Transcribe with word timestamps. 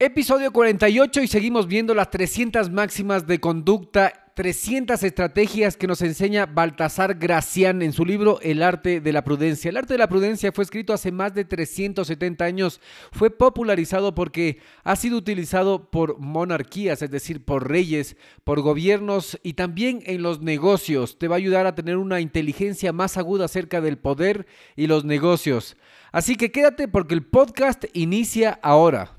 Episodio 0.00 0.52
48 0.52 1.22
y 1.22 1.26
seguimos 1.26 1.66
viendo 1.66 1.92
las 1.92 2.08
300 2.10 2.70
máximas 2.70 3.26
de 3.26 3.40
conducta, 3.40 4.30
300 4.34 5.02
estrategias 5.02 5.76
que 5.76 5.88
nos 5.88 6.02
enseña 6.02 6.46
Baltasar 6.46 7.16
Gracián 7.16 7.82
en 7.82 7.92
su 7.92 8.04
libro 8.04 8.38
El 8.40 8.62
arte 8.62 9.00
de 9.00 9.12
la 9.12 9.24
prudencia. 9.24 9.70
El 9.70 9.76
arte 9.76 9.94
de 9.94 9.98
la 9.98 10.08
prudencia 10.08 10.52
fue 10.52 10.62
escrito 10.62 10.92
hace 10.92 11.10
más 11.10 11.34
de 11.34 11.44
370 11.44 12.44
años, 12.44 12.80
fue 13.10 13.32
popularizado 13.32 14.14
porque 14.14 14.60
ha 14.84 14.94
sido 14.94 15.16
utilizado 15.16 15.90
por 15.90 16.20
monarquías, 16.20 17.02
es 17.02 17.10
decir, 17.10 17.44
por 17.44 17.68
reyes, 17.68 18.16
por 18.44 18.60
gobiernos 18.60 19.40
y 19.42 19.54
también 19.54 20.04
en 20.06 20.22
los 20.22 20.40
negocios. 20.40 21.18
Te 21.18 21.26
va 21.26 21.34
a 21.34 21.38
ayudar 21.38 21.66
a 21.66 21.74
tener 21.74 21.96
una 21.96 22.20
inteligencia 22.20 22.92
más 22.92 23.16
aguda 23.16 23.46
acerca 23.46 23.80
del 23.80 23.98
poder 23.98 24.46
y 24.76 24.86
los 24.86 25.04
negocios. 25.04 25.76
Así 26.12 26.36
que 26.36 26.52
quédate 26.52 26.86
porque 26.86 27.14
el 27.14 27.26
podcast 27.26 27.84
inicia 27.94 28.60
ahora. 28.62 29.18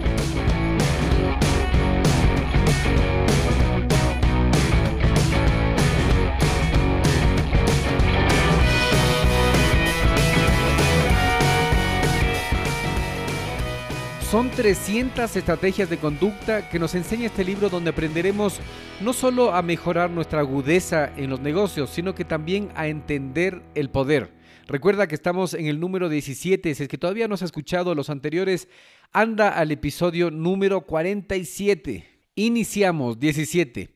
Son 14.31 14.49
300 14.49 15.35
estrategias 15.35 15.89
de 15.89 15.97
conducta 15.97 16.69
que 16.69 16.79
nos 16.79 16.95
enseña 16.95 17.25
este 17.25 17.43
libro 17.43 17.69
donde 17.69 17.89
aprenderemos 17.89 18.61
no 19.01 19.11
solo 19.11 19.53
a 19.53 19.61
mejorar 19.61 20.09
nuestra 20.09 20.39
agudeza 20.39 21.11
en 21.17 21.29
los 21.29 21.41
negocios, 21.41 21.89
sino 21.89 22.15
que 22.15 22.23
también 22.23 22.69
a 22.75 22.87
entender 22.87 23.61
el 23.75 23.89
poder. 23.89 24.31
Recuerda 24.69 25.07
que 25.07 25.15
estamos 25.15 25.53
en 25.53 25.65
el 25.65 25.81
número 25.81 26.07
17, 26.07 26.73
si 26.73 26.83
es 26.83 26.87
que 26.87 26.97
todavía 26.97 27.27
no 27.27 27.35
has 27.35 27.41
escuchado 27.41 27.93
los 27.93 28.09
anteriores, 28.09 28.69
anda 29.11 29.49
al 29.49 29.69
episodio 29.69 30.31
número 30.31 30.85
47. 30.85 32.07
Iniciamos 32.35 33.19
17. 33.19 33.93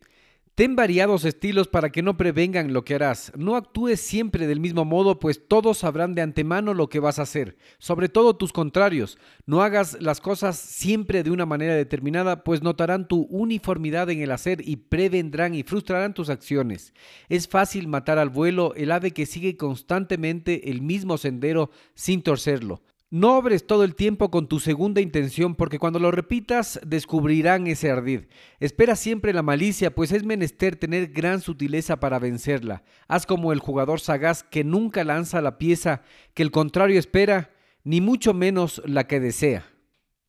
Ten 0.55 0.77
variados 0.77 1.25
estilos 1.25 1.67
para 1.67 1.91
que 1.91 2.01
no 2.01 2.15
prevengan 2.15 2.71
lo 2.71 2.85
que 2.85 2.95
harás. 2.95 3.33
No 3.35 3.57
actúes 3.57 3.99
siempre 3.99 4.47
del 4.47 4.61
mismo 4.61 4.85
modo, 4.85 5.19
pues 5.19 5.49
todos 5.49 5.79
sabrán 5.79 6.15
de 6.15 6.21
antemano 6.21 6.73
lo 6.73 6.87
que 6.87 7.01
vas 7.01 7.19
a 7.19 7.23
hacer, 7.23 7.57
sobre 7.77 8.07
todo 8.07 8.37
tus 8.37 8.53
contrarios. 8.53 9.17
No 9.45 9.63
hagas 9.63 9.97
las 9.99 10.21
cosas 10.21 10.57
siempre 10.57 11.23
de 11.23 11.31
una 11.31 11.45
manera 11.45 11.75
determinada, 11.75 12.45
pues 12.45 12.61
notarán 12.63 13.09
tu 13.09 13.23
uniformidad 13.23 14.09
en 14.09 14.21
el 14.21 14.31
hacer 14.31 14.61
y 14.65 14.77
prevendrán 14.77 15.55
y 15.55 15.63
frustrarán 15.63 16.13
tus 16.13 16.29
acciones. 16.29 16.93
Es 17.27 17.49
fácil 17.49 17.89
matar 17.89 18.17
al 18.17 18.29
vuelo 18.29 18.73
el 18.75 18.93
ave 18.93 19.11
que 19.11 19.25
sigue 19.25 19.57
constantemente 19.57 20.71
el 20.71 20.81
mismo 20.81 21.17
sendero 21.17 21.69
sin 21.95 22.21
torcerlo. 22.21 22.81
No 23.11 23.37
obres 23.37 23.67
todo 23.67 23.83
el 23.83 23.93
tiempo 23.93 24.31
con 24.31 24.47
tu 24.47 24.59
segunda 24.59 24.99
intención, 24.99 25.53
porque 25.53 25.77
cuando 25.77 25.99
lo 25.99 26.09
repitas 26.09 26.79
descubrirán 26.85 27.67
ese 27.67 27.91
ardid. 27.91 28.21
Espera 28.59 28.95
siempre 28.95 29.31
la 29.31 29.43
malicia, 29.43 29.93
pues 29.93 30.11
es 30.11 30.23
menester 30.23 30.75
tener 30.75 31.11
gran 31.11 31.39
sutileza 31.39 31.99
para 31.99 32.17
vencerla. 32.17 32.83
Haz 33.07 33.27
como 33.27 33.53
el 33.53 33.59
jugador 33.59 33.99
sagaz 33.99 34.43
que 34.43 34.63
nunca 34.63 35.03
lanza 35.03 35.41
la 35.41 35.59
pieza 35.59 36.01
que 36.33 36.41
el 36.41 36.49
contrario 36.49 36.97
espera, 36.97 37.51
ni 37.83 38.01
mucho 38.01 38.33
menos 38.33 38.81
la 38.85 39.05
que 39.05 39.19
desea. 39.19 39.67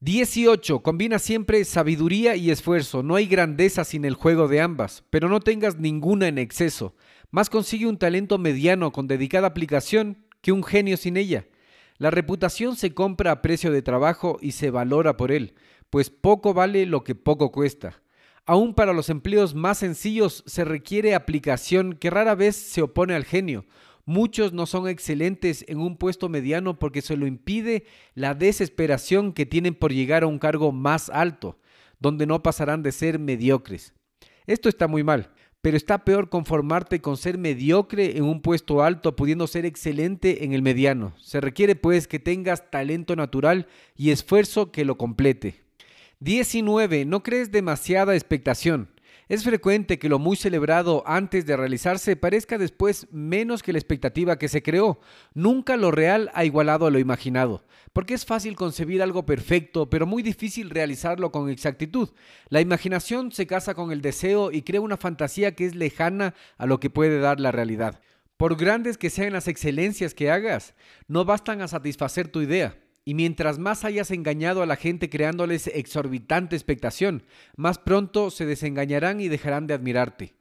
18. 0.01 0.81
Combina 0.83 1.19
siempre 1.19 1.65
sabiduría 1.65 2.37
y 2.37 2.51
esfuerzo. 2.51 3.03
No 3.03 3.15
hay 3.15 3.27
grandeza 3.27 3.85
sin 3.85 4.05
el 4.05 4.15
juego 4.15 4.49
de 4.49 4.61
ambas, 4.61 5.03
pero 5.09 5.31
no 5.31 5.41
tengas 5.41 5.79
ninguna 5.79 6.29
en 6.29 6.37
exceso. 6.37 6.95
Más 7.31 7.49
consigue 7.49 7.87
un 7.87 7.97
talento 7.97 8.37
mediano 8.37 8.93
con 8.93 9.07
dedicada 9.07 9.47
aplicación 9.47 10.27
que 10.43 10.53
un 10.53 10.63
genio 10.63 10.99
sin 10.99 11.17
ella. 11.17 11.47
La 11.99 12.11
reputación 12.11 12.77
se 12.77 12.93
compra 12.93 13.31
a 13.31 13.43
precio 13.43 13.73
de 13.73 13.83
trabajo 13.83 14.39
y 14.41 14.53
se 14.53 14.71
valora 14.71 15.17
por 15.17 15.33
él, 15.33 15.55
pues 15.89 16.11
poco 16.11 16.53
vale 16.53 16.85
lo 16.85 17.05
que 17.05 17.15
poco 17.15 17.51
cuesta. 17.53 18.03
Aún 18.45 18.75
para 18.75 18.93
los 18.93 19.09
empleos 19.09 19.55
más 19.55 19.79
sencillos 19.79 20.45
se 20.47 20.65
requiere 20.65 21.15
aplicación 21.15 21.95
que 21.95 22.11
rara 22.11 22.35
vez 22.35 22.55
se 22.55 22.83
opone 22.83 23.15
al 23.15 23.25
genio. 23.25 23.65
Muchos 24.05 24.53
no 24.53 24.67
son 24.67 24.89
excelentes 24.89 25.65
en 25.69 25.79
un 25.79 25.97
puesto 25.97 26.29
mediano 26.29 26.79
porque 26.79 27.03
se 27.03 27.17
lo 27.17 27.27
impide 27.27 27.87
la 28.15 28.35
desesperación 28.35 29.33
que 29.33 29.47
tienen 29.47 29.75
por 29.75 29.93
llegar 29.93 30.23
a 30.23 30.29
un 30.29 30.39
cargo 30.39 30.71
más 30.71 31.11
alto, 31.11 31.59
donde 31.99 32.27
no 32.27 32.43
pasarán 32.43 32.83
de 32.83 32.93
ser 32.93 33.19
mediocres. 33.19 33.95
Esto 34.47 34.69
está 34.69 34.87
muy 34.87 35.03
mal 35.03 35.33
pero 35.67 35.77
está 35.77 36.05
peor 36.05 36.29
conformarte 36.29 37.01
con 37.01 37.17
ser 37.17 37.39
mediocre 37.39 38.17
en 38.17 38.23
un 38.23 38.41
puesto 38.41 38.85
alto, 38.85 39.17
pudiendo 39.17 39.49
ser 39.49 39.67
excelente 39.67 40.45
en 40.45 40.53
el 40.53 40.63
mediano. 40.63 41.13
Se 41.19 41.41
requiere 41.41 41.75
pues 41.75 42.07
que 42.07 42.21
tengas 42.21 42.71
talento 42.71 43.17
natural 43.17 43.67
y 43.97 44.13
esfuerzo 44.13 44.71
que 44.71 44.85
lo 44.85 44.97
complete. 44.97 45.65
19. 46.21 47.05
No 47.05 47.25
crees 47.25 47.51
demasiada 47.51 48.15
expectación. 48.15 48.91
Es 49.29 49.43
frecuente 49.43 49.99
que 49.99 50.09
lo 50.09 50.21
muy 50.21 50.37
celebrado 50.37 51.03
antes 51.05 51.47
de 51.47 51.57
realizarse 51.57 52.15
parezca 52.15 52.59
después 52.59 53.09
menos 53.11 53.65
que 53.65 53.73
la 53.73 53.79
expectativa 53.81 54.39
que 54.39 54.47
se 54.47 54.63
creó. 54.63 55.01
Nunca 55.35 55.77
lo 55.77 55.91
real 55.91 56.31
ha 56.33 56.45
igualado 56.45 56.87
a 56.87 56.93
lo 56.93 57.01
imaginado, 57.01 57.65
porque 57.93 58.15
es 58.15 58.25
fácil 58.25 58.55
concebir 58.55 59.03
algo 59.03 59.27
perfecto, 59.27 59.91
pero 59.91 60.07
muy 60.07 60.23
difícil 60.23 60.71
realizarlo 60.71 61.33
con 61.33 61.51
exactitud. 61.51 62.11
La 62.51 62.61
imaginación 62.61 63.33
se 63.33 63.49
casa 63.49 63.75
con 63.75 63.91
el 63.91 64.01
deseo 64.01 64.53
y 64.53 64.63
crea 64.63 64.81
una 64.81 64.97
fantasía 64.97 65.57
que 65.57 65.67
es 65.67 65.75
lejana 65.75 66.35
a 66.57 66.67
lo 66.67 66.79
que 66.79 66.89
puede 66.89 67.19
dar 67.19 67.41
la 67.41 67.51
realidad. 67.51 68.01
Por 68.37 68.57
grandes 68.57 68.97
que 68.97 69.11
sean 69.11 69.33
las 69.33 69.49
excelencias 69.49 70.15
que 70.15 70.31
hagas, 70.31 70.77
no 71.09 71.25
bastan 71.25 71.63
a 71.63 71.69
satisfacer 71.69 72.29
tu 72.29 72.43
idea. 72.43 72.79
Y 73.09 73.15
mientras 73.15 73.61
más 73.61 73.85
hayas 73.85 74.11
engañado 74.11 74.63
a 74.63 74.67
la 74.67 74.75
gente 74.75 75.09
creándoles 75.09 75.69
exorbitante 75.69 76.57
expectación, 76.57 77.23
más 77.57 77.79
pronto 77.79 78.33
se 78.33 78.47
desengañarán 78.47 79.21
y 79.21 79.29
dejarán 79.29 79.69
de 79.69 79.75
admirarte. 79.75 80.35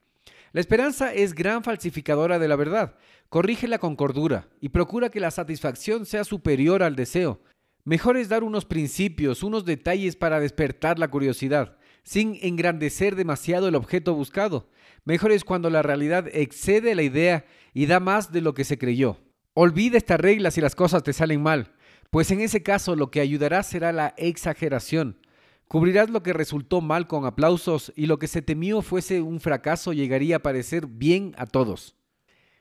La 0.52 0.62
esperanza 0.62 1.14
es 1.14 1.36
gran 1.36 1.64
falsificadora 1.64 2.40
de 2.40 2.48
la 2.48 2.56
verdad. 2.56 2.96
Corrígela 3.30 3.78
con 3.78 3.96
cordura 3.96 4.48
y 4.62 4.70
procura 4.70 5.10
que 5.10 5.20
la 5.20 5.30
satisfacción 5.30 6.08
sea 6.08 6.24
superior 6.24 6.82
al 6.82 6.96
deseo. 6.96 7.40
Mejor 7.84 8.18
es 8.18 8.30
dar 8.30 8.44
unos 8.44 8.66
principios, 8.66 9.44
unos 9.44 9.64
detalles 9.64 10.16
para 10.16 10.40
despertar 10.40 10.98
la 10.98 11.10
curiosidad, 11.10 11.78
sin 12.02 12.40
engrandecer 12.42 13.16
demasiado 13.16 13.68
el 13.68 13.76
objeto 13.76 14.16
buscado. 14.16 14.72
Mejor 15.04 15.32
es 15.32 15.44
cuando 15.44 15.70
la 15.70 15.84
realidad 15.84 16.28
excede 16.34 16.96
la 16.96 17.04
idea 17.04 17.46
y 17.76 17.86
da 17.86 18.00
más 18.00 18.32
de 18.32 18.42
lo 18.42 18.56
que 18.56 18.64
se 18.64 18.80
creyó. 18.80 19.20
Olvida 19.54 20.00
esta 20.00 20.18
regla 20.18 20.50
si 20.50 20.62
las 20.62 20.74
cosas 20.74 21.04
te 21.04 21.14
salen 21.14 21.44
mal 21.44 21.75
pues 22.10 22.32
en 22.32 22.42
ese 22.42 22.64
caso 22.64 22.96
lo 22.96 23.12
que 23.12 23.20
ayudará 23.20 23.64
será 23.64 23.92
la 23.92 24.14
exageración. 24.18 25.18
Cubrirás 25.68 26.10
lo 26.10 26.22
que 26.22 26.34
resultó 26.34 26.82
mal 26.82 27.08
con 27.08 27.26
aplausos 27.26 27.92
y 27.96 28.06
lo 28.06 28.20
que 28.20 28.28
se 28.28 28.42
temió 28.42 28.82
fuese 28.82 29.22
un 29.22 29.40
fracaso 29.40 29.94
llegaría 29.94 30.38
a 30.38 30.44
parecer 30.44 30.86
bien 30.88 31.34
a 31.38 31.46
todos. 31.48 31.96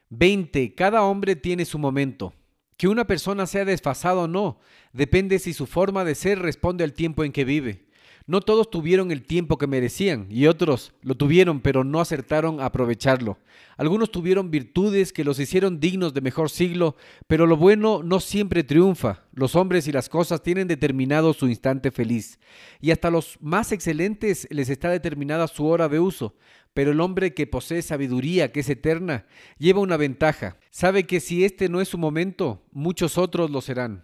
20. 0.09 0.75
Cada 0.75 1.03
hombre 1.03 1.37
tiene 1.37 1.65
su 1.65 1.79
momento. 1.79 2.35
Que 2.77 2.89
una 2.89 3.07
persona 3.07 3.47
sea 3.47 3.65
desfasada 3.65 4.23
o 4.23 4.29
no, 4.29 4.59
depende 4.93 5.39
si 5.39 5.53
su 5.53 5.67
forma 5.67 6.05
de 6.05 6.15
ser 6.15 6.41
responde 6.41 6.83
al 6.83 6.93
tiempo 6.93 7.23
en 7.25 7.33
que 7.33 7.45
vive. 7.45 7.87
No 8.27 8.41
todos 8.41 8.71
tuvieron 8.71 9.11
el 9.11 9.23
tiempo 9.23 9.59
que 9.59 9.67
merecían 9.67 10.29
y 10.31 10.47
otros 10.47 10.95
lo 11.03 11.15
tuvieron 11.15 11.61
pero 11.61 11.85
no 11.85 12.01
acertaron 12.01 12.59
a 12.59 12.65
aprovecharlo. 12.67 13.39
Algunos 13.77 14.11
tuvieron 14.11 14.51
virtudes 14.51 15.13
que 15.13 15.25
los 15.25 15.39
hicieron 15.39 15.79
dignos 15.79 16.15
de 16.15 16.23
mejor 16.23 16.49
siglo, 16.49 16.97
pero 17.27 17.47
lo 17.47 17.59
bueno 17.59 18.03
no 18.03 18.21
siempre 18.21 18.65
triunfa. 18.65 19.25
Los 19.33 19.57
hombres 19.57 19.89
y 19.89 19.93
las 19.93 20.09
cosas 20.09 20.43
tienen 20.43 20.69
determinado 20.69 21.35
su 21.35 21.49
instante 21.49 21.91
feliz 21.91 22.39
y 22.81 22.93
hasta 22.93 23.11
los 23.11 23.37
más 23.43 23.73
excelentes 23.73 24.49
les 24.51 24.71
está 24.71 24.89
determinada 24.89 25.47
su 25.47 25.67
hora 25.67 25.91
de 25.91 26.01
uso. 26.01 26.35
Pero 26.73 26.93
el 26.93 27.01
hombre 27.01 27.35
que 27.35 27.47
posee 27.47 27.83
sabiduría, 27.83 28.53
que 28.53 28.61
es 28.61 28.71
eterna, 28.71 29.27
lleva 29.59 29.81
una 29.81 29.99
ventaja. 29.99 30.57
Sabe 30.71 31.05
que 31.05 31.21
si 31.21 31.45
este 31.45 31.69
no 31.69 31.83
es 31.83 31.89
su 31.89 31.99
momento, 31.99 32.65
muchos 32.73 33.19
otros 33.19 33.51
lo 33.51 33.61
serán. 33.61 34.03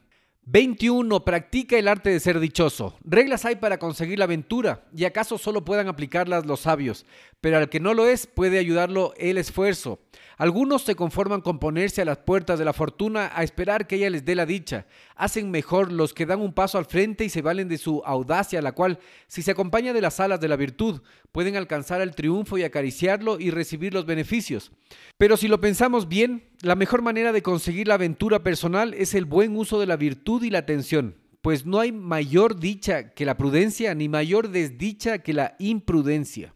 21. 0.52 1.24
Practica 1.24 1.78
el 1.78 1.86
arte 1.86 2.10
de 2.10 2.18
ser 2.18 2.40
dichoso. 2.40 2.98
Reglas 3.04 3.44
hay 3.44 3.54
para 3.54 3.78
conseguir 3.78 4.18
la 4.18 4.24
aventura 4.24 4.84
y 4.92 5.04
acaso 5.04 5.38
solo 5.38 5.64
puedan 5.64 5.86
aplicarlas 5.86 6.44
los 6.44 6.60
sabios, 6.60 7.06
pero 7.40 7.58
al 7.58 7.68
que 7.68 7.78
no 7.78 7.94
lo 7.94 8.08
es 8.08 8.26
puede 8.26 8.58
ayudarlo 8.58 9.14
el 9.16 9.38
esfuerzo. 9.38 10.00
Algunos 10.38 10.82
se 10.82 10.96
conforman 10.96 11.40
con 11.40 11.60
ponerse 11.60 12.02
a 12.02 12.04
las 12.04 12.18
puertas 12.18 12.58
de 12.58 12.64
la 12.64 12.72
fortuna 12.72 13.30
a 13.32 13.44
esperar 13.44 13.86
que 13.86 13.94
ella 13.96 14.10
les 14.10 14.24
dé 14.24 14.34
la 14.34 14.44
dicha. 14.44 14.86
Hacen 15.14 15.52
mejor 15.52 15.92
los 15.92 16.14
que 16.14 16.26
dan 16.26 16.40
un 16.40 16.52
paso 16.52 16.78
al 16.78 16.86
frente 16.86 17.24
y 17.24 17.28
se 17.28 17.42
valen 17.42 17.68
de 17.68 17.78
su 17.78 18.02
audacia, 18.04 18.60
la 18.60 18.72
cual, 18.72 18.98
si 19.28 19.42
se 19.42 19.52
acompaña 19.52 19.92
de 19.92 20.00
las 20.00 20.18
alas 20.18 20.40
de 20.40 20.48
la 20.48 20.56
virtud, 20.56 21.02
pueden 21.32 21.56
alcanzar 21.56 22.00
el 22.00 22.14
triunfo 22.14 22.58
y 22.58 22.62
acariciarlo 22.62 23.38
y 23.38 23.50
recibir 23.50 23.94
los 23.94 24.06
beneficios. 24.06 24.72
Pero 25.18 25.36
si 25.36 25.48
lo 25.48 25.60
pensamos 25.60 26.08
bien, 26.08 26.44
la 26.62 26.74
mejor 26.74 27.02
manera 27.02 27.32
de 27.32 27.42
conseguir 27.42 27.88
la 27.88 27.94
aventura 27.94 28.42
personal 28.42 28.94
es 28.94 29.14
el 29.14 29.24
buen 29.24 29.56
uso 29.56 29.80
de 29.80 29.86
la 29.86 29.96
virtud 29.96 30.42
y 30.42 30.50
la 30.50 30.58
atención, 30.58 31.16
pues 31.42 31.66
no 31.66 31.80
hay 31.80 31.92
mayor 31.92 32.58
dicha 32.58 33.14
que 33.14 33.24
la 33.24 33.36
prudencia 33.36 33.94
ni 33.94 34.08
mayor 34.08 34.50
desdicha 34.50 35.18
que 35.18 35.32
la 35.32 35.56
imprudencia. 35.58 36.54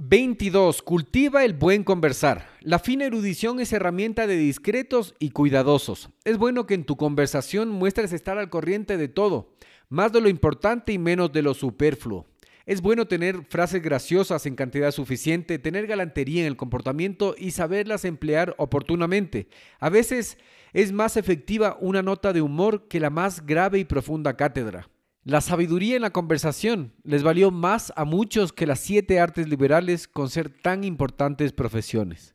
22. 0.00 0.82
Cultiva 0.82 1.44
el 1.44 1.54
buen 1.54 1.82
conversar. 1.82 2.46
La 2.60 2.78
fina 2.78 3.04
erudición 3.04 3.58
es 3.58 3.72
herramienta 3.72 4.28
de 4.28 4.36
discretos 4.36 5.16
y 5.18 5.30
cuidadosos. 5.30 6.10
Es 6.24 6.38
bueno 6.38 6.66
que 6.66 6.74
en 6.74 6.84
tu 6.84 6.96
conversación 6.96 7.70
muestres 7.70 8.12
estar 8.12 8.38
al 8.38 8.48
corriente 8.48 8.96
de 8.96 9.08
todo, 9.08 9.56
más 9.88 10.12
de 10.12 10.20
lo 10.20 10.28
importante 10.28 10.92
y 10.92 10.98
menos 10.98 11.32
de 11.32 11.42
lo 11.42 11.52
superfluo. 11.52 12.27
Es 12.68 12.82
bueno 12.82 13.06
tener 13.06 13.46
frases 13.48 13.80
graciosas 13.80 14.44
en 14.44 14.54
cantidad 14.54 14.90
suficiente, 14.90 15.58
tener 15.58 15.86
galantería 15.86 16.42
en 16.42 16.48
el 16.48 16.58
comportamiento 16.58 17.34
y 17.38 17.52
saberlas 17.52 18.04
emplear 18.04 18.54
oportunamente. 18.58 19.48
A 19.80 19.88
veces 19.88 20.36
es 20.74 20.92
más 20.92 21.16
efectiva 21.16 21.78
una 21.80 22.02
nota 22.02 22.34
de 22.34 22.42
humor 22.42 22.86
que 22.86 23.00
la 23.00 23.08
más 23.08 23.46
grave 23.46 23.78
y 23.78 23.86
profunda 23.86 24.36
cátedra. 24.36 24.90
La 25.24 25.40
sabiduría 25.40 25.96
en 25.96 26.02
la 26.02 26.12
conversación 26.12 26.92
les 27.04 27.22
valió 27.22 27.50
más 27.50 27.90
a 27.96 28.04
muchos 28.04 28.52
que 28.52 28.66
las 28.66 28.80
siete 28.80 29.18
artes 29.18 29.48
liberales 29.48 30.06
con 30.06 30.28
ser 30.28 30.50
tan 30.50 30.84
importantes 30.84 31.54
profesiones. 31.54 32.34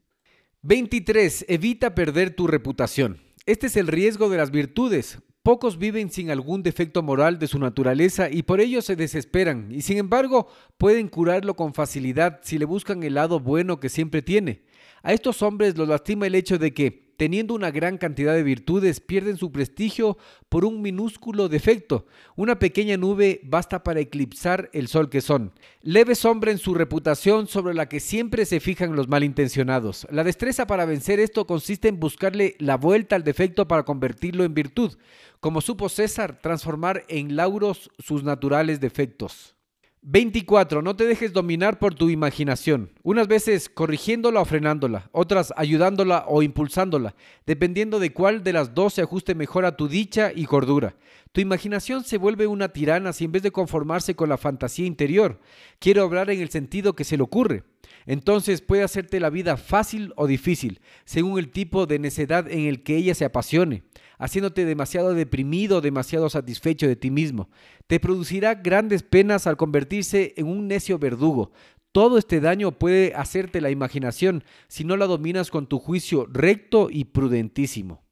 23. 0.63 1.45
Evita 1.47 1.93
perder 1.93 2.35
tu 2.35 2.47
reputación. 2.47 3.21
Este 3.45 3.67
es 3.67 3.77
el 3.77 3.85
riesgo 3.85 4.29
de 4.29 4.37
las 4.37 4.49
virtudes. 4.49 5.19
Pocos 5.43 5.77
viven 5.77 6.09
sin 6.09 6.31
algún 6.31 6.63
defecto 6.63 7.03
moral 7.03 7.37
de 7.37 7.47
su 7.47 7.59
naturaleza 7.59 8.29
y 8.29 8.43
por 8.43 8.61
ello 8.61 8.81
se 8.81 8.95
desesperan, 8.95 9.67
y 9.73 9.81
sin 9.81 9.97
embargo 9.97 10.47
pueden 10.77 11.09
curarlo 11.09 11.57
con 11.57 11.73
facilidad 11.73 12.39
si 12.43 12.57
le 12.57 12.63
buscan 12.63 13.03
el 13.03 13.15
lado 13.15 13.41
bueno 13.41 13.81
que 13.81 13.89
siempre 13.89 14.21
tiene. 14.21 14.63
A 15.05 15.11
estos 15.11 15.41
hombres 15.41 15.77
los 15.77 15.89
lastima 15.89 16.27
el 16.27 16.35
hecho 16.35 16.57
de 16.57 16.73
que, 16.73 17.11
teniendo 17.17 17.53
una 17.53 17.71
gran 17.71 17.97
cantidad 17.97 18.33
de 18.33 18.41
virtudes, 18.41 19.01
pierden 19.01 19.35
su 19.35 19.51
prestigio 19.51 20.17
por 20.47 20.63
un 20.63 20.81
minúsculo 20.81 21.49
defecto. 21.49 22.05
Una 22.37 22.57
pequeña 22.57 22.95
nube 22.95 23.41
basta 23.43 23.83
para 23.83 23.99
eclipsar 23.99 24.69
el 24.71 24.87
sol 24.87 25.09
que 25.09 25.19
son. 25.19 25.51
Leve 25.81 26.15
sombra 26.15 26.51
en 26.51 26.57
su 26.57 26.73
reputación 26.73 27.47
sobre 27.47 27.73
la 27.73 27.89
que 27.89 27.99
siempre 27.99 28.45
se 28.45 28.61
fijan 28.61 28.95
los 28.95 29.09
malintencionados. 29.09 30.07
La 30.09 30.23
destreza 30.23 30.67
para 30.67 30.85
vencer 30.85 31.19
esto 31.19 31.45
consiste 31.45 31.89
en 31.89 31.99
buscarle 31.99 32.55
la 32.59 32.77
vuelta 32.77 33.17
al 33.17 33.25
defecto 33.25 33.67
para 33.67 33.83
convertirlo 33.83 34.45
en 34.45 34.53
virtud, 34.53 34.97
como 35.41 35.59
supo 35.59 35.89
César 35.89 36.39
transformar 36.41 37.03
en 37.09 37.35
lauros 37.35 37.91
sus 37.99 38.23
naturales 38.23 38.79
defectos. 38.79 39.57
24. 40.05 40.81
No 40.81 40.95
te 40.97 41.05
dejes 41.05 41.31
dominar 41.31 41.79
por 41.79 41.95
tu 41.95 42.09
imaginación, 42.09 42.91
unas 43.03 43.29
veces 43.29 43.69
corrigiéndola 43.69 44.41
o 44.41 44.45
frenándola, 44.45 45.09
otras 45.13 45.53
ayudándola 45.55 46.25
o 46.27 46.43
impulsándola, 46.43 47.15
dependiendo 47.45 47.99
de 47.99 48.11
cuál 48.11 48.43
de 48.43 48.51
las 48.51 48.73
dos 48.73 48.95
se 48.95 49.01
ajuste 49.01 49.33
mejor 49.33 49.63
a 49.63 49.77
tu 49.77 49.87
dicha 49.87 50.31
y 50.35 50.45
cordura. 50.45 50.95
Tu 51.31 51.39
imaginación 51.39 52.03
se 52.03 52.17
vuelve 52.17 52.47
una 52.47 52.69
tirana 52.69 53.13
si 53.13 53.23
en 53.23 53.31
vez 53.31 53.43
de 53.43 53.51
conformarse 53.51 54.13
con 54.13 54.27
la 54.27 54.37
fantasía 54.37 54.85
interior, 54.85 55.39
quiere 55.79 56.01
obrar 56.01 56.29
en 56.29 56.41
el 56.41 56.49
sentido 56.49 56.93
que 56.93 57.05
se 57.05 57.15
le 57.15 57.23
ocurre. 57.23 57.63
Entonces 58.05 58.61
puede 58.61 58.83
hacerte 58.83 59.19
la 59.19 59.29
vida 59.29 59.57
fácil 59.57 60.13
o 60.15 60.27
difícil, 60.27 60.81
según 61.05 61.39
el 61.39 61.49
tipo 61.49 61.85
de 61.85 61.99
necedad 61.99 62.49
en 62.51 62.65
el 62.65 62.83
que 62.83 62.97
ella 62.97 63.15
se 63.15 63.25
apasione 63.25 63.83
haciéndote 64.23 64.63
demasiado 64.63 65.13
deprimido, 65.13 65.81
demasiado 65.81 66.29
satisfecho 66.29 66.87
de 66.87 66.95
ti 66.95 67.11
mismo. 67.11 67.49
Te 67.87 67.99
producirá 67.99 68.55
grandes 68.55 69.03
penas 69.03 69.47
al 69.47 69.57
convertirse 69.57 70.33
en 70.37 70.47
un 70.47 70.67
necio 70.67 70.97
verdugo. 70.97 71.51
Todo 71.91 72.17
este 72.17 72.39
daño 72.39 72.71
puede 72.71 73.13
hacerte 73.15 73.59
la 73.59 73.69
imaginación 73.69 74.45
si 74.69 74.85
no 74.85 74.95
la 74.95 75.07
dominas 75.07 75.51
con 75.51 75.67
tu 75.67 75.77
juicio 75.77 76.25
recto 76.31 76.87
y 76.89 77.03
prudentísimo. 77.03 78.03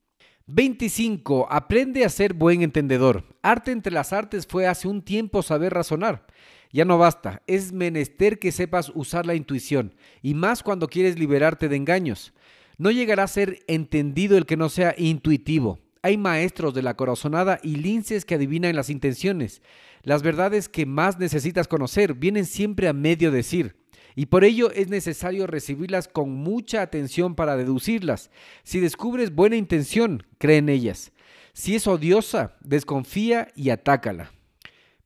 25. 0.47 1.47
Aprende 1.49 2.03
a 2.03 2.09
ser 2.09 2.33
buen 2.33 2.61
entendedor. 2.61 3.23
Arte 3.41 3.71
entre 3.71 3.93
las 3.93 4.11
artes 4.11 4.45
fue 4.45 4.67
hace 4.67 4.89
un 4.89 5.01
tiempo 5.01 5.41
saber 5.41 5.73
razonar. 5.73 6.27
Ya 6.71 6.85
no 6.85 6.97
basta, 6.97 7.41
es 7.47 7.73
menester 7.73 8.39
que 8.39 8.51
sepas 8.51 8.91
usar 8.95 9.25
la 9.25 9.35
intuición, 9.35 9.95
y 10.21 10.33
más 10.33 10.63
cuando 10.63 10.87
quieres 10.87 11.19
liberarte 11.19 11.67
de 11.67 11.75
engaños. 11.75 12.33
No 12.77 12.91
llegará 12.91 13.23
a 13.23 13.27
ser 13.27 13.59
entendido 13.67 14.37
el 14.37 14.45
que 14.45 14.57
no 14.57 14.69
sea 14.69 14.95
intuitivo. 14.97 15.79
Hay 16.01 16.17
maestros 16.17 16.73
de 16.73 16.81
la 16.81 16.95
corazonada 16.95 17.59
y 17.61 17.75
linces 17.75 18.25
que 18.25 18.35
adivinan 18.35 18.75
las 18.75 18.89
intenciones. 18.89 19.61
Las 20.01 20.23
verdades 20.23 20.67
que 20.67 20.85
más 20.85 21.19
necesitas 21.19 21.67
conocer 21.67 22.15
vienen 22.15 22.45
siempre 22.45 22.87
a 22.87 22.93
medio 22.93 23.31
decir, 23.31 23.75
y 24.15 24.25
por 24.25 24.43
ello 24.43 24.71
es 24.71 24.89
necesario 24.89 25.47
recibirlas 25.47 26.07
con 26.07 26.31
mucha 26.31 26.81
atención 26.81 27.35
para 27.35 27.55
deducirlas. 27.55 28.29
Si 28.63 28.79
descubres 28.79 29.33
buena 29.33 29.55
intención, 29.55 30.23
cree 30.37 30.57
en 30.57 30.69
ellas. 30.69 31.11
Si 31.53 31.75
es 31.75 31.87
odiosa, 31.87 32.57
desconfía 32.61 33.49
y 33.55 33.69
atácala. 33.69 34.31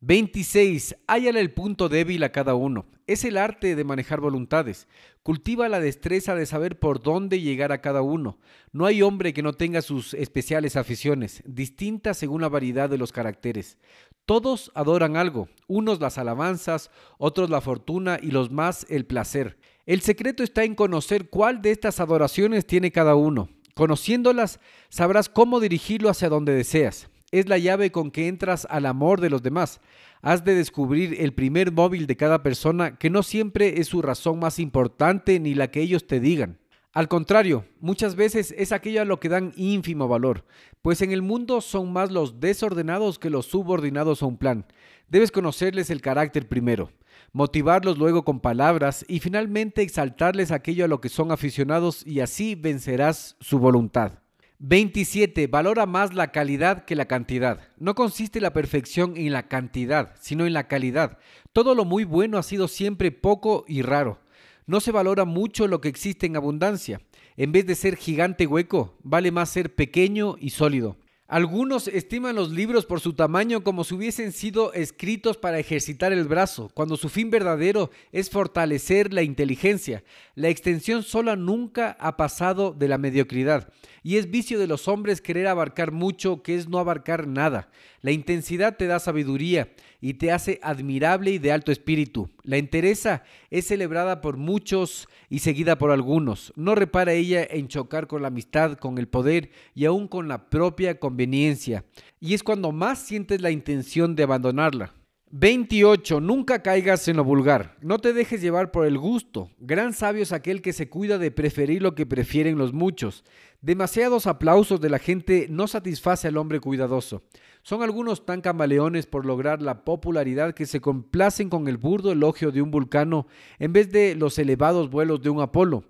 26. 0.06 0.98
Hállale 1.08 1.40
el 1.40 1.52
punto 1.52 1.90
débil 1.90 2.24
a 2.24 2.32
cada 2.32 2.54
uno. 2.54 2.86
Es 3.08 3.26
el 3.26 3.38
arte 3.38 3.76
de 3.76 3.84
manejar 3.84 4.20
voluntades. 4.20 4.88
Cultiva 5.24 5.68
la 5.68 5.80
destreza 5.80 6.36
de 6.36 6.46
saber 6.46 6.78
por 6.78 7.02
dónde 7.02 7.42
llegar 7.42 7.72
a 7.72 7.82
cada 7.82 8.04
uno. 8.04 8.38
No 8.72 8.86
hay 8.86 9.02
hombre 9.02 9.34
que 9.34 9.42
no 9.42 9.54
tenga 9.54 9.82
sus 9.82 10.14
especiales 10.14 10.76
aficiones, 10.76 11.42
distintas 11.48 12.18
según 12.18 12.42
la 12.42 12.50
variedad 12.50 12.88
de 12.88 13.00
los 13.00 13.12
caracteres. 13.12 13.80
Todos 14.28 14.72
adoran 14.76 15.18
algo, 15.18 15.50
unos 15.68 16.00
las 16.00 16.20
alabanzas, 16.20 16.92
otros 17.18 17.50
la 17.50 17.62
fortuna 17.62 18.20
y 18.22 18.30
los 18.30 18.52
más 18.52 18.86
el 18.90 19.08
placer. 19.08 19.58
El 19.88 20.02
secreto 20.02 20.44
está 20.44 20.64
en 20.66 20.76
conocer 20.76 21.32
cuál 21.32 21.64
de 21.64 21.72
estas 21.72 22.00
adoraciones 22.00 22.68
tiene 22.68 22.92
cada 22.92 23.16
uno. 23.16 23.50
Conociéndolas, 23.74 24.60
sabrás 24.90 25.30
cómo 25.30 25.60
dirigirlo 25.60 26.10
hacia 26.10 26.30
donde 26.30 26.54
deseas 26.54 27.10
es 27.40 27.50
la 27.50 27.58
llave 27.58 27.92
con 27.92 28.12
que 28.12 28.28
entras 28.28 28.66
al 28.70 28.86
amor 28.86 29.20
de 29.20 29.30
los 29.30 29.44
demás. 29.44 29.82
Has 30.22 30.44
de 30.44 30.56
descubrir 30.56 31.18
el 31.20 31.34
primer 31.34 31.72
móvil 31.72 32.08
de 32.08 32.16
cada 32.16 32.44
persona 32.44 32.98
que 32.98 33.10
no 33.10 33.24
siempre 33.24 33.80
es 33.80 33.88
su 33.88 34.02
razón 34.02 34.40
más 34.40 34.58
importante 34.60 35.40
ni 35.40 35.54
la 35.54 35.70
que 35.70 35.82
ellos 35.82 36.08
te 36.08 36.20
digan. 36.20 36.60
Al 36.94 37.10
contrario, 37.10 37.66
muchas 37.82 38.16
veces 38.16 38.56
es 38.58 38.72
aquello 38.72 39.02
a 39.02 39.06
lo 39.06 39.20
que 39.20 39.28
dan 39.28 39.52
ínfimo 39.58 40.08
valor, 40.08 40.46
pues 40.82 41.02
en 41.02 41.12
el 41.12 41.22
mundo 41.22 41.60
son 41.60 41.92
más 41.92 42.10
los 42.10 42.40
desordenados 42.40 43.20
que 43.20 43.30
los 43.30 43.48
subordinados 43.48 44.24
a 44.24 44.28
un 44.28 44.38
plan. 44.38 44.66
Debes 45.10 45.30
conocerles 45.30 45.90
el 45.90 46.00
carácter 46.00 46.48
primero, 46.48 46.92
motivarlos 47.34 47.98
luego 47.98 48.24
con 48.24 48.40
palabras 48.40 49.04
y 49.10 49.20
finalmente 49.20 49.82
exaltarles 49.82 50.52
aquello 50.52 50.86
a 50.86 50.88
lo 50.88 51.02
que 51.02 51.10
son 51.10 51.34
aficionados 51.34 52.08
y 52.08 52.22
así 52.22 52.56
vencerás 52.56 53.36
su 53.42 53.60
voluntad. 53.60 54.25
27. 54.68 55.46
Valora 55.46 55.86
más 55.86 56.16
la 56.16 56.32
calidad 56.32 56.86
que 56.86 56.96
la 56.96 57.06
cantidad. 57.06 57.60
No 57.78 57.94
consiste 57.94 58.42
la 58.42 58.52
perfección 58.52 59.16
en 59.16 59.32
la 59.32 59.48
cantidad, 59.48 60.16
sino 60.20 60.48
en 60.48 60.54
la 60.54 60.68
calidad. 60.68 61.20
Todo 61.54 61.76
lo 61.76 61.86
muy 61.86 62.04
bueno 62.04 62.40
ha 62.40 62.44
sido 62.44 62.68
siempre 62.68 63.12
poco 63.12 63.64
y 63.68 63.84
raro. 63.84 64.20
No 64.66 64.80
se 64.80 64.92
valora 64.92 65.24
mucho 65.24 65.68
lo 65.68 65.82
que 65.82 65.90
existe 65.90 66.26
en 66.26 66.36
abundancia. 66.36 67.00
En 67.38 67.52
vez 67.52 67.68
de 67.68 67.76
ser 67.76 67.96
gigante 67.96 68.48
hueco, 68.48 68.98
vale 69.04 69.30
más 69.30 69.50
ser 69.50 69.76
pequeño 69.76 70.36
y 70.40 70.50
sólido. 70.50 70.98
Algunos 71.28 71.88
estiman 71.88 72.36
los 72.36 72.52
libros 72.52 72.86
por 72.86 73.00
su 73.00 73.14
tamaño 73.14 73.64
como 73.64 73.84
si 73.84 73.96
hubiesen 73.96 74.32
sido 74.32 74.74
escritos 74.74 75.38
para 75.38 75.58
ejercitar 75.58 76.14
el 76.14 76.26
brazo, 76.26 76.70
cuando 76.76 76.98
su 76.98 77.10
fin 77.10 77.32
verdadero 77.32 77.90
es 78.12 78.30
fortalecer 78.30 79.12
la 79.12 79.24
inteligencia. 79.24 80.04
La 80.36 80.50
extensión 80.50 81.02
sola 81.02 81.36
nunca 81.36 81.98
ha 82.00 82.16
pasado 82.16 82.74
de 82.74 82.88
la 82.88 83.00
mediocridad, 83.00 83.74
y 84.04 84.18
es 84.18 84.30
vicio 84.30 84.60
de 84.60 84.68
los 84.68 84.88
hombres 84.88 85.20
querer 85.20 85.48
abarcar 85.48 85.92
mucho 85.92 86.44
que 86.44 86.54
es 86.54 86.70
no 86.70 86.78
abarcar 86.78 87.26
nada. 87.26 87.70
La 88.06 88.12
intensidad 88.12 88.78
te 88.78 88.86
da 88.86 89.00
sabiduría 89.00 89.74
y 90.00 90.14
te 90.14 90.32
hace 90.32 90.60
admirable 90.62 91.32
y 91.32 91.40
de 91.40 91.52
alto 91.52 91.72
espíritu. 91.72 92.30
La 92.44 92.58
entereza 92.58 93.24
es 93.50 93.66
celebrada 93.66 94.22
por 94.22 94.38
muchos 94.38 95.10
y 95.28 95.40
seguida 95.40 95.80
por 95.80 95.90
algunos. 95.90 96.54
No 96.56 96.76
repara 96.76 97.14
ella 97.14 97.44
en 97.50 97.68
chocar 97.68 98.06
con 98.06 98.22
la 98.22 98.28
amistad, 98.28 98.78
con 98.78 99.00
el 99.00 99.08
poder 99.08 99.50
y 99.74 99.86
aún 99.86 100.08
con 100.08 100.28
la 100.28 100.52
propia 100.52 101.00
conveniencia. 101.00 101.84
Y 102.20 102.36
es 102.36 102.44
cuando 102.44 102.72
más 102.72 103.00
sientes 103.00 103.42
la 103.42 103.50
intención 103.50 104.16
de 104.16 104.22
abandonarla. 104.22 104.94
28. 105.32 106.22
Nunca 106.22 106.62
caigas 106.62 107.08
en 107.08 107.18
lo 107.18 107.24
vulgar. 107.24 107.76
No 107.82 107.98
te 107.98 108.14
dejes 108.14 108.40
llevar 108.40 108.72
por 108.72 108.86
el 108.86 108.98
gusto. 108.98 109.50
Gran 109.60 109.94
sabio 109.94 110.22
es 110.22 110.32
aquel 110.32 110.62
que 110.62 110.72
se 110.72 110.88
cuida 110.88 111.18
de 111.18 111.32
preferir 111.32 111.82
lo 111.82 111.96
que 111.96 112.06
prefieren 112.06 112.58
los 112.58 112.72
muchos. 112.72 113.26
Demasiados 113.62 114.28
aplausos 114.28 114.80
de 114.80 114.90
la 114.90 115.00
gente 115.00 115.48
no 115.50 115.68
satisface 115.68 116.28
al 116.28 116.38
hombre 116.38 116.60
cuidadoso. 116.60 117.24
Son 117.66 117.82
algunos 117.82 118.28
tan 118.28 118.42
camaleones 118.42 119.08
por 119.08 119.26
lograr 119.26 119.60
la 119.60 119.86
popularidad 119.86 120.54
que 120.54 120.68
se 120.68 120.82
complacen 120.82 121.50
con 121.50 121.68
el 121.68 121.78
burdo 121.78 122.12
elogio 122.12 122.52
de 122.52 122.62
un 122.62 122.70
vulcano 122.70 123.26
en 123.58 123.74
vez 123.74 123.92
de 123.92 124.14
los 124.14 124.38
elevados 124.38 124.92
vuelos 124.92 125.24
de 125.24 125.32
un 125.32 125.42
Apolo. 125.42 125.84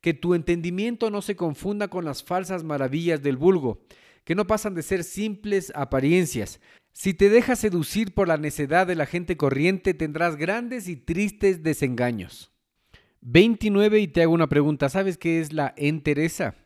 Que 0.00 0.12
tu 0.12 0.34
entendimiento 0.34 1.08
no 1.08 1.22
se 1.22 1.36
confunda 1.36 1.86
con 1.86 2.04
las 2.04 2.24
falsas 2.24 2.64
maravillas 2.64 3.22
del 3.22 3.36
vulgo, 3.36 3.80
que 4.24 4.34
no 4.34 4.48
pasan 4.48 4.74
de 4.74 4.82
ser 4.82 5.04
simples 5.04 5.72
apariencias. 5.76 6.58
Si 6.92 7.14
te 7.14 7.28
dejas 7.28 7.60
seducir 7.60 8.12
por 8.12 8.26
la 8.26 8.36
necedad 8.36 8.88
de 8.88 8.96
la 8.96 9.06
gente 9.06 9.36
corriente, 9.36 9.94
tendrás 9.94 10.34
grandes 10.34 10.88
y 10.88 10.96
tristes 10.96 11.62
desengaños. 11.62 12.50
29 13.20 14.00
y 14.00 14.08
te 14.08 14.22
hago 14.22 14.32
una 14.32 14.48
pregunta, 14.48 14.88
¿sabes 14.88 15.16
qué 15.16 15.40
es 15.40 15.52
la 15.52 15.74
entereza? 15.76 16.56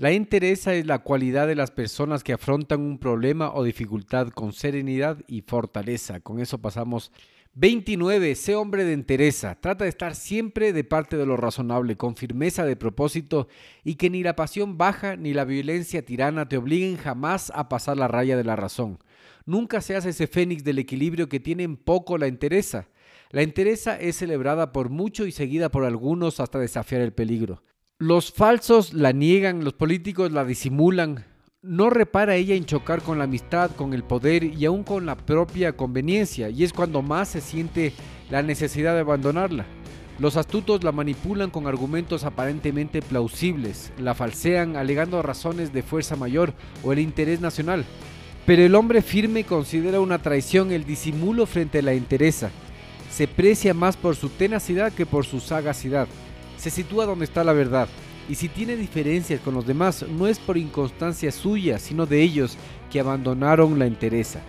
La 0.00 0.12
entereza 0.12 0.72
es 0.72 0.86
la 0.86 1.00
cualidad 1.00 1.46
de 1.46 1.54
las 1.54 1.70
personas 1.70 2.24
que 2.24 2.32
afrontan 2.32 2.80
un 2.80 2.96
problema 2.96 3.52
o 3.52 3.62
dificultad 3.62 4.28
con 4.28 4.54
serenidad 4.54 5.18
y 5.28 5.42
fortaleza. 5.42 6.20
Con 6.20 6.40
eso 6.40 6.56
pasamos 6.56 7.12
29. 7.52 8.34
Sé 8.34 8.54
hombre 8.54 8.84
de 8.84 8.94
entereza. 8.94 9.60
Trata 9.60 9.84
de 9.84 9.90
estar 9.90 10.14
siempre 10.14 10.72
de 10.72 10.84
parte 10.84 11.18
de 11.18 11.26
lo 11.26 11.36
razonable, 11.36 11.98
con 11.98 12.16
firmeza 12.16 12.64
de 12.64 12.76
propósito 12.76 13.48
y 13.84 13.96
que 13.96 14.08
ni 14.08 14.22
la 14.22 14.36
pasión 14.36 14.78
baja 14.78 15.16
ni 15.16 15.34
la 15.34 15.44
violencia 15.44 16.02
tirana 16.02 16.48
te 16.48 16.56
obliguen 16.56 16.96
jamás 16.96 17.52
a 17.54 17.68
pasar 17.68 17.98
la 17.98 18.08
raya 18.08 18.38
de 18.38 18.44
la 18.44 18.56
razón. 18.56 19.00
Nunca 19.44 19.82
seas 19.82 20.06
ese 20.06 20.26
fénix 20.26 20.64
del 20.64 20.78
equilibrio 20.78 21.28
que 21.28 21.40
tiene 21.40 21.64
en 21.64 21.76
poco 21.76 22.16
la 22.16 22.26
entereza. 22.26 22.88
La 23.32 23.42
entereza 23.42 24.00
es 24.00 24.16
celebrada 24.16 24.72
por 24.72 24.88
mucho 24.88 25.26
y 25.26 25.32
seguida 25.32 25.70
por 25.70 25.84
algunos 25.84 26.40
hasta 26.40 26.58
desafiar 26.58 27.02
el 27.02 27.12
peligro. 27.12 27.62
Los 28.02 28.32
falsos 28.32 28.94
la 28.94 29.12
niegan, 29.12 29.62
los 29.62 29.74
políticos 29.74 30.32
la 30.32 30.46
disimulan. 30.46 31.26
No 31.60 31.90
repara 31.90 32.34
ella 32.34 32.54
en 32.54 32.64
chocar 32.64 33.02
con 33.02 33.18
la 33.18 33.24
amistad, 33.24 33.72
con 33.72 33.92
el 33.92 34.04
poder 34.04 34.42
y 34.42 34.64
aún 34.64 34.84
con 34.84 35.04
la 35.04 35.18
propia 35.18 35.76
conveniencia, 35.76 36.48
y 36.48 36.64
es 36.64 36.72
cuando 36.72 37.02
más 37.02 37.28
se 37.28 37.42
siente 37.42 37.92
la 38.30 38.42
necesidad 38.42 38.94
de 38.94 39.00
abandonarla. 39.00 39.66
Los 40.18 40.38
astutos 40.38 40.82
la 40.82 40.92
manipulan 40.92 41.50
con 41.50 41.66
argumentos 41.66 42.24
aparentemente 42.24 43.02
plausibles, 43.02 43.92
la 43.98 44.14
falsean 44.14 44.76
alegando 44.76 45.20
razones 45.20 45.70
de 45.74 45.82
fuerza 45.82 46.16
mayor 46.16 46.54
o 46.82 46.94
el 46.94 47.00
interés 47.00 47.42
nacional. 47.42 47.84
Pero 48.46 48.62
el 48.62 48.76
hombre 48.76 49.02
firme 49.02 49.44
considera 49.44 50.00
una 50.00 50.22
traición 50.22 50.72
el 50.72 50.86
disimulo 50.86 51.44
frente 51.44 51.80
a 51.80 51.82
la 51.82 51.92
entereza. 51.92 52.48
Se 53.10 53.28
precia 53.28 53.74
más 53.74 53.98
por 53.98 54.16
su 54.16 54.30
tenacidad 54.30 54.90
que 54.90 55.04
por 55.04 55.26
su 55.26 55.38
sagacidad 55.38 56.08
se 56.60 56.70
sitúa 56.70 57.06
donde 57.06 57.24
está 57.24 57.42
la 57.42 57.54
verdad. 57.54 57.88
Y 58.28 58.34
si 58.34 58.48
tiene 58.48 58.76
diferencias 58.76 59.40
con 59.40 59.54
los 59.54 59.66
demás, 59.66 60.04
no 60.08 60.26
es 60.26 60.38
por 60.38 60.58
inconstancia 60.58 61.32
suya, 61.32 61.78
sino 61.78 62.06
de 62.06 62.22
ellos 62.22 62.56
que 62.92 63.00
abandonaron 63.00 63.78
la 63.78 63.86
entereza. 63.86 64.40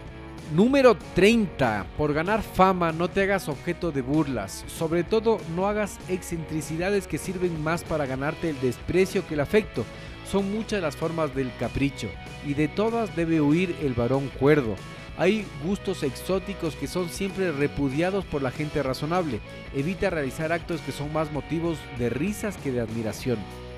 Número 0.53 0.97
30. 1.15 1.87
Por 1.97 2.13
ganar 2.13 2.43
fama 2.43 2.91
no 2.91 3.09
te 3.09 3.21
hagas 3.21 3.47
objeto 3.47 3.93
de 3.93 4.01
burlas. 4.01 4.65
Sobre 4.67 5.05
todo 5.05 5.39
no 5.55 5.67
hagas 5.67 5.97
excentricidades 6.09 7.07
que 7.07 7.17
sirven 7.17 7.63
más 7.63 7.85
para 7.85 8.05
ganarte 8.05 8.49
el 8.49 8.59
desprecio 8.59 9.25
que 9.25 9.35
el 9.35 9.39
afecto. 9.39 9.85
Son 10.29 10.51
muchas 10.51 10.81
las 10.81 10.97
formas 10.97 11.33
del 11.33 11.55
capricho 11.57 12.09
y 12.45 12.53
de 12.53 12.67
todas 12.67 13.15
debe 13.15 13.39
huir 13.39 13.75
el 13.81 13.93
varón 13.93 14.29
cuerdo. 14.37 14.75
Hay 15.17 15.45
gustos 15.63 16.03
exóticos 16.03 16.75
que 16.75 16.87
son 16.87 17.09
siempre 17.09 17.51
repudiados 17.51 18.25
por 18.25 18.41
la 18.41 18.51
gente 18.51 18.81
razonable. 18.81 19.39
Evita 19.75 20.09
realizar 20.09 20.51
actos 20.51 20.81
que 20.81 20.91
son 20.91 21.11
más 21.13 21.31
motivos 21.31 21.77
de 21.99 22.09
risas 22.09 22.57
que 22.57 22.71
de 22.71 22.81
admiración. 22.81 23.37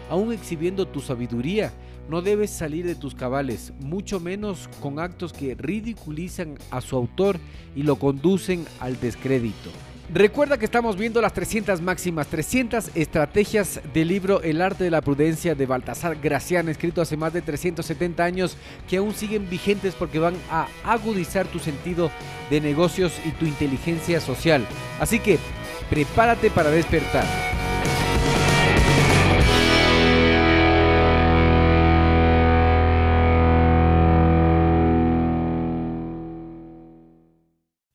Aún 0.09 0.31
exhibiendo 0.31 0.87
tu 0.87 1.01
sabiduría, 1.01 1.73
no 2.09 2.21
debes 2.21 2.51
salir 2.51 2.85
de 2.85 2.95
tus 2.95 3.15
cabales, 3.15 3.73
mucho 3.79 4.19
menos 4.19 4.69
con 4.81 4.99
actos 4.99 5.33
que 5.33 5.55
ridiculizan 5.55 6.55
a 6.69 6.81
su 6.81 6.95
autor 6.95 7.39
y 7.75 7.83
lo 7.83 7.97
conducen 7.97 8.65
al 8.79 8.99
descrédito. 8.99 9.71
Recuerda 10.13 10.59
que 10.59 10.65
estamos 10.65 10.95
viendo 10.95 11.19
las 11.21 11.33
300 11.33 11.81
máximas, 11.81 12.27
300 12.27 12.91
estrategias 12.93 13.81
del 13.95 14.09
libro 14.09 14.43
El 14.43 14.61
arte 14.61 14.83
de 14.83 14.91
la 14.91 15.01
prudencia 15.01 15.55
de 15.55 15.65
Baltasar 15.65 16.17
Gracián, 16.21 16.69
escrito 16.69 17.01
hace 17.01 17.17
más 17.17 17.33
de 17.33 17.41
370 17.41 18.23
años, 18.23 18.55
que 18.87 18.97
aún 18.97 19.15
siguen 19.15 19.49
vigentes 19.49 19.95
porque 19.95 20.19
van 20.19 20.35
a 20.51 20.67
agudizar 20.83 21.47
tu 21.47 21.57
sentido 21.57 22.11
de 22.51 22.61
negocios 22.61 23.13
y 23.25 23.31
tu 23.31 23.45
inteligencia 23.45 24.21
social. 24.21 24.67
Así 24.99 25.17
que 25.17 25.39
prepárate 25.89 26.51
para 26.51 26.69
despertar. 26.69 27.25